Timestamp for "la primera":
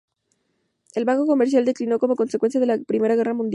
2.65-3.15